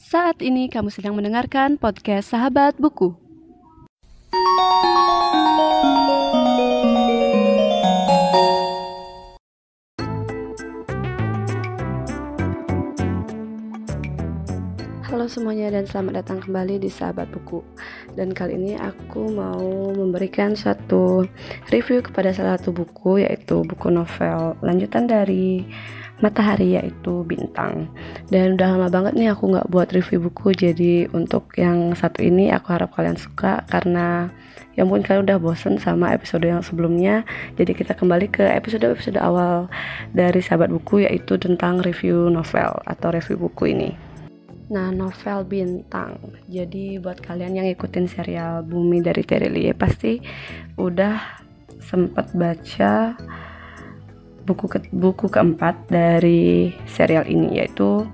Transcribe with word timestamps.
Saat 0.00 0.40
ini 0.40 0.72
kamu 0.72 0.88
sedang 0.88 1.12
mendengarkan 1.12 1.76
podcast 1.76 2.32
Sahabat 2.32 2.72
Buku. 2.80 3.12
Halo 15.04 15.28
semuanya 15.28 15.68
dan 15.68 15.84
selamat 15.84 16.24
datang 16.24 16.48
kembali 16.48 16.80
di 16.80 16.88
Sahabat 16.88 17.28
Buku. 17.28 17.60
Dan 18.16 18.32
kali 18.32 18.56
ini 18.56 18.80
aku 18.80 19.28
mau 19.28 19.92
memberikan 19.92 20.56
suatu 20.56 21.28
review 21.68 22.00
kepada 22.00 22.32
salah 22.32 22.56
satu 22.56 22.72
buku 22.72 23.20
yaitu 23.20 23.60
buku 23.68 23.92
novel 23.92 24.56
lanjutan 24.64 25.04
dari 25.04 25.68
matahari 26.20 26.76
yaitu 26.76 27.24
bintang. 27.24 27.88
Dan 28.28 28.56
udah 28.56 28.76
lama 28.76 28.88
banget 28.88 29.12
nih 29.16 29.32
aku 29.32 29.52
nggak 29.52 29.68
buat 29.68 29.88
review 29.92 30.28
buku 30.30 30.56
jadi 30.56 31.08
untuk 31.12 31.52
yang 31.56 31.92
satu 31.96 32.24
ini 32.24 32.52
aku 32.52 32.72
harap 32.72 32.92
kalian 32.94 33.16
suka 33.16 33.64
karena 33.68 34.30
ya 34.78 34.86
mungkin 34.86 35.04
kalian 35.04 35.24
udah 35.26 35.38
bosen 35.42 35.76
sama 35.80 36.12
episode 36.14 36.46
yang 36.46 36.62
sebelumnya. 36.62 37.26
Jadi 37.58 37.72
kita 37.74 37.96
kembali 37.96 38.30
ke 38.30 38.44
episode-episode 38.44 39.18
awal 39.18 39.66
dari 40.14 40.40
sahabat 40.40 40.70
buku 40.70 41.04
yaitu 41.04 41.36
tentang 41.40 41.82
review 41.84 42.30
novel 42.30 42.78
atau 42.86 43.08
review 43.10 43.36
buku 43.40 43.74
ini. 43.74 43.90
Nah, 44.70 44.94
novel 44.94 45.42
bintang. 45.50 46.14
Jadi 46.46 47.02
buat 47.02 47.18
kalian 47.18 47.58
yang 47.58 47.66
ikutin 47.66 48.06
serial 48.06 48.62
Bumi 48.62 49.02
dari 49.02 49.26
Terelie 49.26 49.74
pasti 49.74 50.22
udah 50.78 51.18
sempat 51.82 52.30
baca 52.38 53.18
buku 54.44 54.66
ke, 54.66 54.78
buku 54.90 55.26
keempat 55.28 55.88
dari 55.90 56.72
serial 56.88 57.28
ini 57.28 57.60
yaitu 57.60 58.06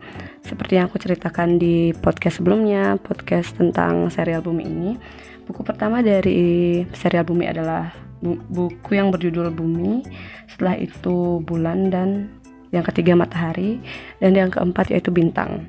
seperti 0.47 0.79
yang 0.79 0.87
aku 0.87 1.03
ceritakan 1.03 1.59
di 1.59 1.91
podcast 1.99 2.39
sebelumnya, 2.39 2.95
podcast 3.03 3.59
tentang 3.59 4.07
serial 4.15 4.47
Bumi 4.47 4.63
ini. 4.63 4.91
Buku 5.43 5.67
pertama 5.67 6.07
dari 6.07 6.83
serial 6.95 7.27
Bumi 7.27 7.51
adalah 7.51 7.91
bu 8.23 8.39
buku 8.47 8.95
yang 8.95 9.11
berjudul 9.11 9.51
Bumi, 9.51 10.07
setelah 10.47 10.79
itu 10.79 11.43
Bulan 11.43 11.91
dan 11.91 12.31
yang 12.71 12.87
ketiga 12.87 13.19
Matahari 13.19 13.83
dan 14.23 14.39
yang 14.39 14.51
keempat 14.55 14.95
yaitu 14.95 15.11
Bintang. 15.11 15.67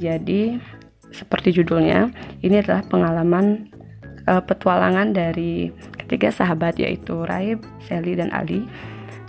Jadi 0.00 0.56
seperti 1.12 1.54
judulnya, 1.60 2.10
ini 2.40 2.64
adalah 2.64 2.82
pengalaman 2.88 3.70
uh, 4.24 4.40
petualangan 4.40 5.12
dari 5.14 5.70
ketiga 6.00 6.32
sahabat 6.32 6.80
yaitu 6.80 7.22
Raib, 7.28 7.60
Sally 7.84 8.16
dan 8.16 8.32
Ali 8.32 8.64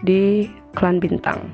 di 0.03 0.50
Klan 0.73 1.00
Bintang. 1.00 1.45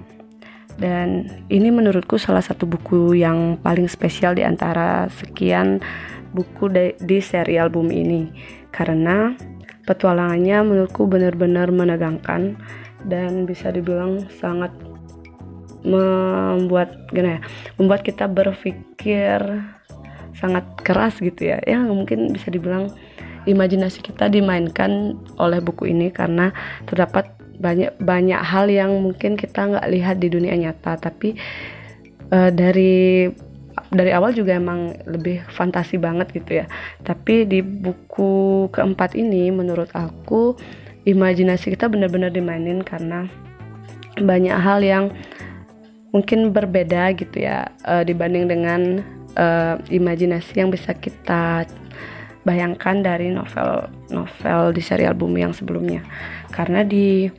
Dan 0.79 1.29
ini 1.51 1.69
menurutku 1.69 2.17
salah 2.17 2.41
satu 2.41 2.65
buku 2.65 3.13
yang 3.13 3.59
paling 3.61 3.85
spesial 3.85 4.33
di 4.33 4.41
antara 4.41 5.05
sekian 5.13 5.83
buku 6.31 6.71
di, 6.71 6.95
di 6.97 7.19
serial 7.19 7.69
Bumi 7.69 7.95
ini 8.01 8.21
karena 8.71 9.35
petualangannya 9.85 10.57
menurutku 10.63 11.05
benar-benar 11.05 11.69
menegangkan 11.69 12.55
dan 13.05 13.43
bisa 13.43 13.73
dibilang 13.73 14.25
sangat 14.39 14.71
membuat 15.81 17.09
gimana 17.09 17.37
ya 17.37 17.41
membuat 17.81 18.05
kita 18.05 18.29
berpikir 18.29 19.41
sangat 20.37 20.63
keras 20.85 21.17
gitu 21.17 21.49
ya 21.49 21.57
ya 21.65 21.81
mungkin 21.81 22.29
bisa 22.29 22.53
dibilang 22.53 22.93
imajinasi 23.49 24.05
kita 24.05 24.29
dimainkan 24.29 25.17
oleh 25.41 25.57
buku 25.57 25.89
ini 25.89 26.13
karena 26.13 26.53
terdapat 26.85 27.33
banyak 27.61 27.93
banyak 28.01 28.41
hal 28.41 28.65
yang 28.67 28.91
mungkin 28.99 29.37
kita 29.37 29.69
nggak 29.69 29.87
lihat 29.93 30.17
di 30.17 30.27
dunia 30.33 30.57
nyata. 30.57 30.97
Tapi 30.97 31.37
uh, 32.33 32.49
dari 32.49 33.29
dari 33.91 34.11
awal 34.11 34.35
juga 34.35 34.57
emang 34.57 34.97
lebih 35.05 35.45
fantasi 35.53 36.01
banget 36.01 36.33
gitu 36.33 36.63
ya. 36.63 36.65
Tapi 37.05 37.45
di 37.45 37.61
buku 37.61 38.67
keempat 38.73 39.13
ini 39.13 39.53
menurut 39.53 39.93
aku 39.93 40.57
imajinasi 41.05 41.73
kita 41.77 41.89
benar-benar 41.89 42.33
dimainin 42.33 42.81
karena 42.81 43.25
banyak 44.19 44.57
hal 44.57 44.83
yang 44.83 45.05
mungkin 46.11 46.51
berbeda 46.51 47.15
gitu 47.15 47.47
ya 47.47 47.71
uh, 47.87 48.03
dibanding 48.03 48.51
dengan 48.51 48.99
uh, 49.39 49.79
imajinasi 49.87 50.59
yang 50.59 50.69
bisa 50.69 50.91
kita 50.91 51.63
bayangkan 52.43 52.99
dari 52.99 53.31
novel 53.31 53.87
novel 54.11 54.75
di 54.75 54.81
serial 54.83 55.15
Bumi 55.15 55.45
yang 55.45 55.55
sebelumnya. 55.55 56.03
Karena 56.51 56.83
di 56.83 57.29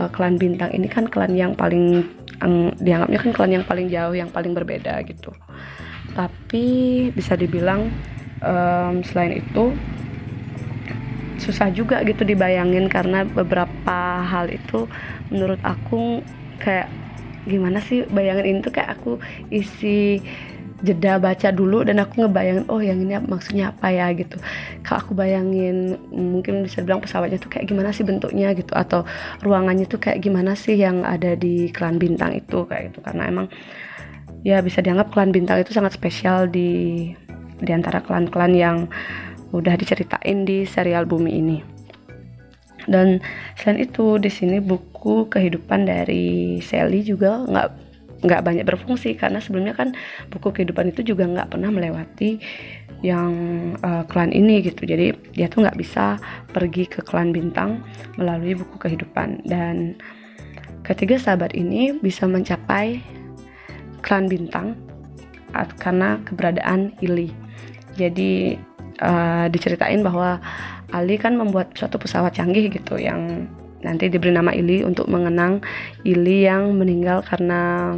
uh, 0.00 0.08
klan 0.08 0.40
bintang 0.40 0.72
ini 0.72 0.88
kan 0.88 1.04
klan 1.04 1.36
yang 1.36 1.52
paling 1.52 2.08
um, 2.40 2.72
dianggapnya 2.80 3.18
kan 3.20 3.30
klan 3.36 3.52
yang 3.52 3.64
paling 3.68 3.92
jauh 3.92 4.16
yang 4.16 4.32
paling 4.32 4.56
berbeda 4.56 5.04
gitu. 5.04 5.36
Tapi 6.16 6.64
bisa 7.12 7.36
dibilang 7.36 7.92
um, 8.40 9.04
selain 9.04 9.36
itu 9.44 9.76
susah 11.40 11.72
juga 11.72 12.04
gitu 12.04 12.24
dibayangin 12.24 12.88
karena 12.92 13.24
beberapa 13.24 13.98
hal 14.24 14.52
itu 14.52 14.84
menurut 15.32 15.56
aku 15.64 16.20
kayak 16.60 16.92
gimana 17.48 17.80
sih 17.80 18.04
bayangin 18.12 18.44
ini 18.44 18.58
tuh 18.60 18.72
kayak 18.76 19.00
aku 19.00 19.16
isi 19.48 20.20
jeda 20.80 21.20
baca 21.20 21.48
dulu 21.52 21.84
dan 21.84 22.00
aku 22.00 22.24
ngebayangin 22.24 22.64
oh 22.72 22.80
yang 22.80 22.98
ini 23.00 23.20
maksudnya 23.20 23.72
apa 23.72 23.92
ya 23.92 24.08
gitu. 24.16 24.40
Kalau 24.80 24.98
aku 25.04 25.12
bayangin 25.12 26.00
mungkin 26.08 26.64
bisa 26.64 26.80
bilang 26.80 27.04
pesawatnya 27.04 27.36
tuh 27.36 27.52
kayak 27.52 27.68
gimana 27.68 27.92
sih 27.92 28.04
bentuknya 28.04 28.52
gitu. 28.56 28.72
Atau 28.72 29.04
ruangannya 29.44 29.84
tuh 29.84 30.00
kayak 30.00 30.24
gimana 30.24 30.56
sih 30.56 30.76
yang 30.76 31.04
ada 31.04 31.36
di 31.36 31.68
klan 31.70 32.00
bintang 32.00 32.32
itu 32.36 32.64
kayak 32.64 32.92
gitu. 32.92 32.98
Karena 33.04 33.28
emang 33.28 33.46
ya 34.40 34.64
bisa 34.64 34.80
dianggap 34.80 35.12
klan 35.12 35.30
bintang 35.30 35.60
itu 35.60 35.76
sangat 35.76 35.92
spesial 35.92 36.48
di 36.48 37.12
di 37.60 37.70
antara 37.76 38.00
klan-klan 38.00 38.56
yang 38.56 38.88
udah 39.52 39.76
diceritain 39.76 40.48
di 40.48 40.64
serial 40.64 41.04
bumi 41.04 41.32
ini. 41.36 41.58
Dan 42.88 43.20
selain 43.60 43.84
itu 43.84 44.16
di 44.16 44.32
sini 44.32 44.56
buku 44.58 45.28
kehidupan 45.28 45.84
dari 45.84 46.58
Sally 46.64 47.04
juga 47.04 47.44
nggak 47.44 47.89
nggak 48.20 48.44
banyak 48.44 48.64
berfungsi 48.68 49.16
karena 49.16 49.40
sebelumnya 49.40 49.72
kan 49.72 49.96
buku 50.28 50.52
kehidupan 50.52 50.92
itu 50.92 51.14
juga 51.14 51.24
nggak 51.24 51.56
pernah 51.56 51.72
melewati 51.72 52.40
yang 53.00 53.32
uh, 53.80 54.04
klan 54.04 54.30
ini 54.32 54.60
gitu. 54.60 54.84
Jadi 54.84 55.12
dia 55.32 55.48
tuh 55.48 55.64
nggak 55.64 55.78
bisa 55.80 56.20
pergi 56.52 56.84
ke 56.84 57.00
klan 57.00 57.32
bintang 57.32 57.80
melalui 58.20 58.52
buku 58.52 58.76
kehidupan. 58.76 59.44
Dan 59.48 59.96
ketiga 60.84 61.16
sahabat 61.16 61.56
ini 61.56 61.96
bisa 61.96 62.28
mencapai 62.28 63.00
klan 64.04 64.28
bintang 64.28 64.76
karena 65.80 66.20
keberadaan 66.28 66.94
Ili. 67.02 67.32
Jadi 67.96 68.54
uh, 69.02 69.48
diceritain 69.50 70.04
bahwa 70.04 70.38
Ali 70.90 71.16
kan 71.16 71.38
membuat 71.38 71.74
suatu 71.78 71.96
pesawat 72.02 72.34
canggih 72.34 72.70
gitu 72.70 72.98
yang 72.98 73.46
nanti 73.80 74.12
diberi 74.12 74.32
nama 74.32 74.52
Ili 74.52 74.84
untuk 74.84 75.08
mengenang 75.08 75.64
Ili 76.04 76.44
yang 76.44 76.76
meninggal 76.76 77.24
karena 77.24 77.94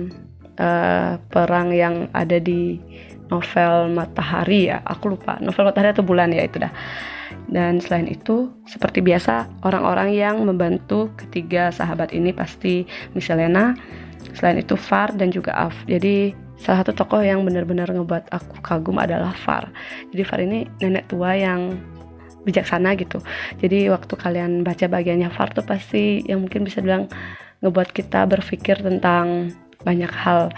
uh, 0.58 1.18
perang 1.30 1.74
yang 1.74 2.10
ada 2.14 2.38
di 2.38 2.78
novel 3.32 3.88
Matahari 3.92 4.68
ya. 4.68 4.84
Aku 4.84 5.16
lupa 5.16 5.40
novel 5.40 5.72
Matahari 5.72 5.96
atau 5.96 6.04
Bulan 6.04 6.30
ya 6.36 6.44
itu 6.44 6.60
dah. 6.60 6.72
Dan 7.48 7.80
selain 7.80 8.08
itu 8.08 8.52
seperti 8.68 9.00
biasa 9.00 9.48
orang-orang 9.64 10.12
yang 10.12 10.40
membantu 10.44 11.08
ketiga 11.16 11.72
sahabat 11.72 12.12
ini 12.12 12.32
pasti 12.32 12.84
Michelena 13.16 13.76
selain 14.36 14.60
itu 14.60 14.76
Far 14.76 15.12
dan 15.16 15.32
juga 15.32 15.52
Af. 15.56 15.74
Jadi 15.88 16.32
salah 16.60 16.84
satu 16.84 16.92
tokoh 16.94 17.24
yang 17.24 17.42
benar-benar 17.42 17.90
ngebuat 17.90 18.30
aku 18.30 18.60
kagum 18.60 19.00
adalah 19.00 19.32
Far. 19.32 19.72
Jadi 20.12 20.22
Far 20.22 20.40
ini 20.44 20.68
nenek 20.80 21.08
tua 21.08 21.34
yang 21.34 21.76
bijaksana 22.42 22.94
gitu. 22.98 23.22
Jadi 23.62 23.90
waktu 23.90 24.14
kalian 24.18 24.66
baca 24.66 24.86
bagiannya 24.90 25.30
Far 25.30 25.54
tuh 25.54 25.62
pasti 25.62 26.22
yang 26.26 26.42
mungkin 26.44 26.66
bisa 26.66 26.82
bilang 26.82 27.06
ngebuat 27.62 27.94
kita 27.94 28.26
berpikir 28.26 28.82
tentang 28.82 29.54
banyak 29.86 30.10
hal 30.10 30.50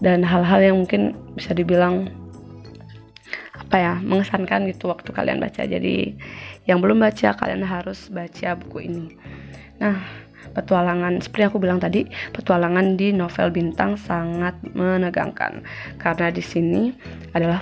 dan 0.00 0.24
hal-hal 0.24 0.60
yang 0.60 0.76
mungkin 0.76 1.16
bisa 1.36 1.56
dibilang 1.56 2.08
apa 3.56 3.76
ya 3.80 3.94
mengesankan 4.00 4.68
gitu 4.70 4.88
waktu 4.88 5.10
kalian 5.12 5.40
baca. 5.40 5.64
Jadi 5.64 6.16
yang 6.64 6.80
belum 6.80 7.00
baca 7.00 7.36
kalian 7.36 7.64
harus 7.64 8.08
baca 8.08 8.56
buku 8.56 8.88
ini. 8.88 9.06
Nah 9.80 10.00
petualangan 10.56 11.20
seperti 11.20 11.52
aku 11.52 11.60
bilang 11.60 11.76
tadi 11.76 12.08
petualangan 12.32 12.96
di 12.96 13.12
novel 13.12 13.52
bintang 13.52 14.00
sangat 14.00 14.56
menegangkan. 14.72 15.60
Karena 16.00 16.32
di 16.32 16.40
sini 16.40 16.92
adalah 17.36 17.60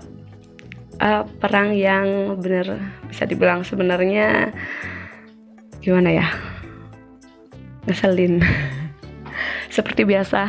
uh, 1.00 1.24
perang 1.40 1.74
yang 1.74 2.38
benar 2.38 2.78
bisa 3.08 3.24
dibilang 3.26 3.66
sebenarnya 3.66 4.52
gimana 5.80 6.10
ya? 6.10 6.26
Ngeselin. 7.88 8.40
Seperti 9.74 10.06
biasa 10.06 10.42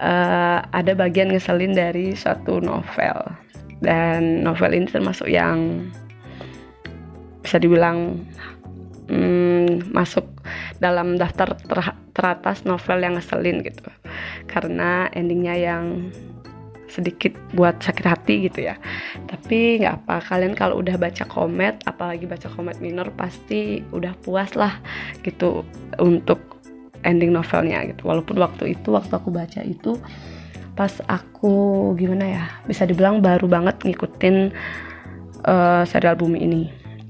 uh, 0.00 0.58
ada 0.68 0.92
bagian 0.92 1.32
ngeselin 1.32 1.72
dari 1.72 2.12
suatu 2.12 2.60
novel. 2.60 3.16
Dan 3.76 4.40
novel 4.40 4.72
ini 4.72 4.88
termasuk 4.88 5.28
yang 5.28 5.88
bisa 7.44 7.60
dibilang 7.60 8.24
hmm, 9.06 9.92
masuk 9.92 10.24
dalam 10.80 11.20
daftar 11.20 11.56
ter 11.56 11.78
teratas 12.16 12.64
novel 12.64 12.98
yang 13.04 13.14
ngeselin 13.20 13.60
gitu. 13.60 13.84
Karena 14.48 15.12
endingnya 15.12 15.54
yang 15.56 16.08
sedikit 16.86 17.34
buat 17.52 17.78
sakit 17.82 18.06
hati 18.06 18.34
gitu 18.50 18.66
ya. 18.70 18.78
Tapi 19.26 19.82
nggak 19.82 20.06
apa 20.06 20.22
kalian 20.22 20.54
kalau 20.54 20.80
udah 20.80 20.96
baca 20.96 21.24
komet 21.26 21.82
apalagi 21.84 22.24
baca 22.24 22.46
komet 22.52 22.78
minor 22.78 23.10
pasti 23.14 23.82
udah 23.90 24.14
puas 24.22 24.54
lah 24.54 24.78
gitu 25.22 25.66
untuk 25.98 26.58
ending 27.02 27.34
novelnya 27.34 27.86
gitu. 27.90 28.06
Walaupun 28.06 28.38
waktu 28.38 28.78
itu 28.78 28.94
waktu 28.94 29.12
aku 29.14 29.28
baca 29.30 29.60
itu 29.62 29.98
pas 30.76 30.92
aku 31.08 31.94
gimana 31.96 32.24
ya 32.28 32.44
bisa 32.68 32.84
dibilang 32.84 33.24
baru 33.24 33.48
banget 33.48 33.80
ngikutin 33.80 34.52
uh, 35.46 35.82
serial 35.88 36.18
bumi 36.18 36.44
ini. 36.44 36.62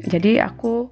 Jadi 0.07 0.39
aku 0.39 0.87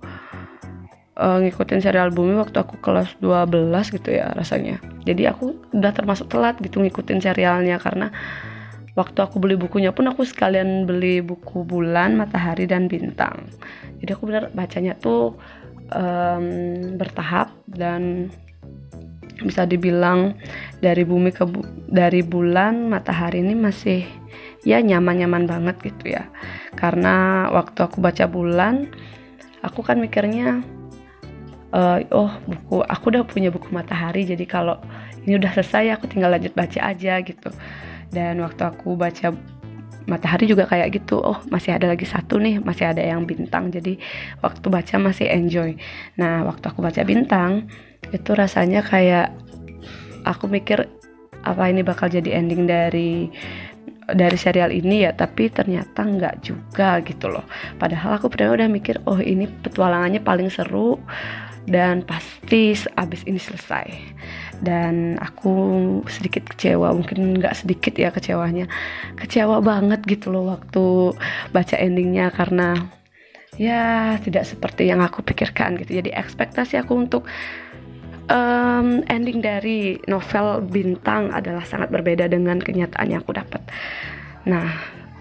uh, 1.19 1.39
ngikutin 1.43 1.81
serial 1.81 2.11
bumi 2.11 2.35
waktu 2.35 2.59
aku 2.59 2.79
kelas 2.83 3.15
12 3.23 3.95
gitu 3.95 4.11
ya 4.11 4.35
rasanya. 4.35 4.83
Jadi 5.07 5.29
aku 5.29 5.55
udah 5.71 5.93
termasuk 5.95 6.31
telat 6.33 6.59
gitu 6.59 6.83
ngikutin 6.83 7.23
serialnya 7.23 7.79
karena 7.79 8.11
waktu 8.95 9.19
aku 9.23 9.43
beli 9.43 9.59
bukunya 9.59 9.91
pun 9.91 10.07
aku 10.07 10.23
sekalian 10.23 10.87
beli 10.87 11.19
buku 11.19 11.67
bulan 11.67 12.15
matahari 12.15 12.67
dan 12.71 12.87
bintang. 12.87 13.51
Jadi 13.99 14.11
aku 14.15 14.31
benar 14.31 14.55
bacanya 14.55 14.95
tuh 14.95 15.35
um, 15.91 16.47
bertahap 16.95 17.51
dan 17.67 18.31
bisa 19.43 19.67
dibilang 19.67 20.39
dari 20.79 21.03
bumi 21.03 21.35
ke 21.35 21.43
bu 21.43 21.67
dari 21.91 22.23
bulan 22.23 22.87
matahari 22.87 23.43
ini 23.43 23.59
masih 23.59 24.07
ya 24.63 24.79
nyaman-nyaman 24.79 25.51
banget 25.51 25.77
gitu 25.83 26.15
ya. 26.15 26.31
Karena 26.79 27.47
waktu 27.51 27.83
aku 27.83 27.99
baca 27.99 28.31
bulan 28.31 28.95
aku 29.67 29.83
kan 29.83 29.99
mikirnya 29.99 30.63
uh, 31.75 31.99
oh 32.15 32.31
buku 32.47 32.87
aku 32.87 33.05
udah 33.11 33.27
punya 33.27 33.51
buku 33.51 33.75
matahari 33.75 34.23
jadi 34.23 34.45
kalau 34.47 34.79
ini 35.27 35.41
udah 35.41 35.51
selesai 35.57 35.99
aku 35.99 36.07
tinggal 36.07 36.31
lanjut 36.31 36.55
baca 36.55 36.81
aja 36.95 37.19
gitu 37.25 37.51
dan 38.13 38.41
waktu 38.43 38.63
aku 38.67 38.99
baca 38.99 39.33
matahari 40.05 40.45
juga 40.45 40.69
kayak 40.69 41.01
gitu 41.01 41.17
oh 41.17 41.41
masih 41.49 41.77
ada 41.77 41.89
lagi 41.89 42.05
satu 42.05 42.37
nih 42.37 42.61
masih 42.61 42.93
ada 42.93 43.01
yang 43.01 43.25
bintang. 43.25 43.73
Jadi 43.73 43.97
waktu 44.45 44.67
baca 44.69 44.97
masih 45.01 45.27
enjoy. 45.33 45.77
Nah 46.21 46.45
waktu 46.45 46.65
aku 46.69 46.85
baca 46.85 47.01
bintang 47.05 47.69
itu 48.13 48.31
rasanya 48.37 48.85
kayak 48.85 49.33
aku 50.29 50.49
mikir 50.49 50.89
apa 51.45 51.69
ini 51.69 51.85
bakal 51.85 52.09
jadi 52.09 52.41
ending 52.41 52.69
dari 52.69 53.29
dari 54.05 54.37
serial 54.37 54.69
ini 54.73 55.09
ya? 55.09 55.17
Tapi 55.17 55.49
ternyata 55.49 56.05
nggak 56.05 56.45
juga 56.45 57.01
gitu 57.01 57.33
loh. 57.33 57.45
Padahal 57.81 58.21
aku 58.21 58.29
pernah 58.29 58.53
udah 58.53 58.69
mikir 58.69 59.01
oh 59.09 59.21
ini 59.21 59.49
petualangannya 59.49 60.21
paling 60.21 60.53
seru 60.53 61.01
dan 61.65 62.05
pasti 62.05 62.77
abis 62.77 63.25
ini 63.25 63.41
selesai 63.41 63.89
dan 64.61 65.19
aku 65.19 65.53
sedikit 66.07 66.47
kecewa 66.47 66.95
mungkin 66.95 67.41
nggak 67.41 67.55
sedikit 67.65 67.95
ya 67.97 68.15
kecewanya. 68.15 68.71
Kecewa 69.19 69.59
banget 69.65 70.05
gitu 70.07 70.31
loh 70.31 70.55
waktu 70.55 71.17
baca 71.51 71.77
endingnya 71.79 72.31
karena 72.31 72.77
ya 73.59 74.15
tidak 74.23 74.47
seperti 74.47 74.91
yang 74.91 75.03
aku 75.03 75.23
pikirkan 75.23 75.79
gitu. 75.81 75.99
Jadi 75.99 76.11
ekspektasi 76.15 76.79
aku 76.79 76.93
untuk 76.95 77.23
um, 78.29 79.03
ending 79.11 79.41
dari 79.41 79.99
novel 80.09 80.65
bintang 80.65 81.31
adalah 81.35 81.65
sangat 81.67 81.91
berbeda 81.91 82.31
dengan 82.31 82.61
kenyataan 82.61 83.11
yang 83.11 83.21
aku 83.23 83.35
dapat. 83.37 83.63
Nah 84.47 84.69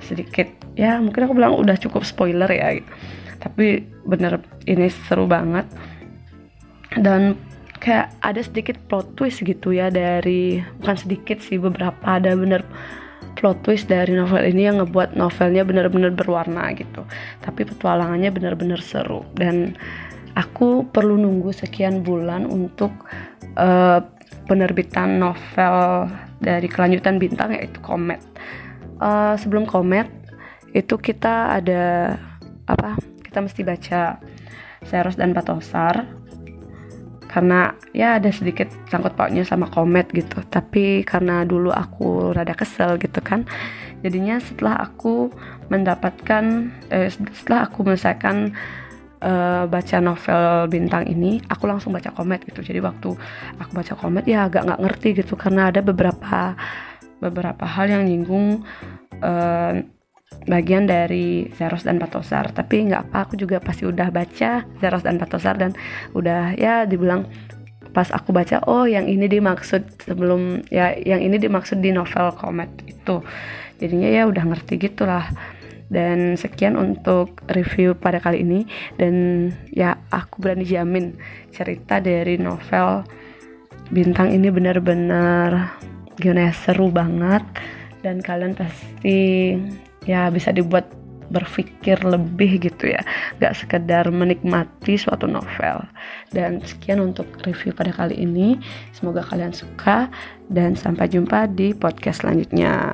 sedikit 0.04 0.52
ya 0.76 1.00
mungkin 1.00 1.26
aku 1.26 1.34
bilang 1.38 1.56
udah 1.56 1.78
cukup 1.80 2.04
spoiler 2.04 2.50
ya. 2.52 2.80
Tapi 3.40 3.84
bener 4.08 4.40
ini 4.70 4.88
seru 4.88 5.28
banget. 5.28 5.68
Dan 6.94 7.34
kayak 7.84 8.16
ada 8.24 8.40
sedikit 8.40 8.80
plot 8.88 9.20
twist 9.20 9.44
gitu 9.44 9.76
ya 9.76 9.92
dari 9.92 10.64
bukan 10.80 10.96
sedikit 10.96 11.44
sih 11.44 11.60
beberapa. 11.60 12.00
Ada 12.08 12.40
bener 12.40 12.64
plot 13.36 13.68
twist 13.68 13.92
dari 13.92 14.16
novel 14.16 14.40
ini 14.48 14.72
yang 14.72 14.80
ngebuat 14.80 15.20
novelnya 15.20 15.68
bener-bener 15.68 16.16
berwarna 16.16 16.72
gitu. 16.74 17.04
Tapi 17.44 17.68
petualangannya 17.68 18.32
bener-bener 18.32 18.80
seru. 18.80 19.28
Dan 19.36 19.76
aku 20.40 20.88
perlu 20.88 21.20
nunggu 21.20 21.52
sekian 21.52 22.02
bulan 22.02 22.48
untuk 22.48 22.96
uh, 23.60 24.00
penerbitan 24.48 25.20
novel 25.20 26.08
dari 26.44 26.68
kelanjutan 26.68 27.16
bintang 27.20 27.56
yaitu 27.56 27.80
Komet 27.80 28.20
uh, 29.00 29.36
sebelum 29.40 29.64
Komet 29.64 30.10
itu 30.74 30.96
kita 31.00 31.60
ada 31.62 32.16
apa 32.68 32.98
kita 33.24 33.40
mesti 33.44 33.62
baca 33.64 34.20
Seros 34.84 35.16
dan 35.16 35.32
Patosar 35.32 36.23
karena 37.34 37.74
ya 37.98 38.22
ada 38.22 38.30
sedikit 38.30 38.70
sangkut 38.94 39.18
pautnya 39.18 39.42
sama 39.42 39.66
komet 39.74 40.14
gitu. 40.14 40.46
Tapi 40.46 41.02
karena 41.02 41.42
dulu 41.42 41.74
aku 41.74 42.30
rada 42.38 42.54
kesel 42.54 43.02
gitu 43.02 43.18
kan 43.26 43.50
jadinya 44.06 44.38
setelah 44.38 44.86
aku 44.86 45.34
mendapatkan 45.74 46.70
eh, 46.94 47.10
setelah 47.10 47.66
aku 47.66 47.88
menyelesaikan 47.88 48.54
uh, 49.24 49.64
baca 49.66 49.98
novel 50.04 50.68
bintang 50.68 51.08
ini 51.08 51.40
aku 51.48 51.66
langsung 51.66 51.96
baca 51.96 52.12
komet 52.12 52.44
gitu. 52.46 52.62
Jadi 52.62 52.84
waktu 52.84 53.16
aku 53.58 53.72
baca 53.72 53.94
komet 53.96 54.28
ya 54.28 54.46
agak 54.46 54.68
nggak 54.68 54.82
ngerti 54.84 55.10
gitu. 55.24 55.34
Karena 55.40 55.72
ada 55.72 55.80
beberapa 55.80 56.54
beberapa 57.24 57.64
hal 57.64 57.88
yang 57.88 58.04
nyinggung 58.04 58.68
uh, 59.24 59.74
bagian 60.44 60.90
dari 60.90 61.48
Zeros 61.56 61.88
dan 61.88 62.02
Patosar 62.02 62.52
tapi 62.52 62.84
nggak 62.84 63.10
apa 63.10 63.18
aku 63.30 63.40
juga 63.40 63.64
pasti 63.64 63.88
udah 63.88 64.12
baca 64.12 64.68
Zeros 64.84 65.04
dan 65.06 65.16
Patosar 65.16 65.56
dan 65.56 65.72
udah 66.12 66.58
ya 66.60 66.84
dibilang 66.84 67.30
pas 67.94 68.10
aku 68.10 68.34
baca 68.34 68.60
oh 68.66 68.90
yang 68.90 69.06
ini 69.06 69.30
dimaksud 69.30 70.02
sebelum 70.02 70.66
ya 70.74 70.98
yang 70.98 71.22
ini 71.22 71.38
dimaksud 71.38 71.80
di 71.80 71.94
novel 71.94 72.34
Comet 72.34 72.74
itu. 72.90 73.22
Jadinya 73.78 74.10
ya 74.10 74.24
udah 74.26 74.44
ngerti 74.44 74.82
gitulah. 74.82 75.30
Dan 75.94 76.40
sekian 76.42 76.74
untuk 76.74 77.46
review 77.54 77.94
pada 77.94 78.18
kali 78.18 78.42
ini. 78.42 78.66
Dan 78.98 79.50
ya 79.70 79.94
aku 80.10 80.42
berani 80.42 80.66
jamin 80.66 81.14
cerita 81.54 82.02
dari 82.02 82.42
novel 82.42 83.06
bintang 83.94 84.34
ini 84.34 84.50
benar-benar 84.50 85.78
gimana 86.18 86.50
ya 86.50 86.54
seru 86.58 86.90
banget. 86.90 87.46
Dan 88.02 88.26
kalian 88.26 88.58
pasti 88.58 89.54
ya 90.04 90.28
bisa 90.34 90.52
dibuat 90.52 90.88
berpikir 91.34 91.98
lebih 92.06 92.62
gitu 92.62 92.94
ya. 92.94 93.02
Gak 93.42 93.58
sekedar 93.58 94.06
menikmati 94.14 95.00
suatu 95.00 95.26
novel. 95.26 95.82
Dan 96.30 96.62
sekian 96.62 97.02
untuk 97.02 97.26
review 97.42 97.74
pada 97.74 97.90
kali 97.90 98.22
ini. 98.22 98.62
Semoga 98.94 99.26
kalian 99.26 99.56
suka 99.56 100.14
dan 100.52 100.78
sampai 100.78 101.10
jumpa 101.10 101.50
di 101.50 101.74
podcast 101.74 102.22
selanjutnya 102.22 102.94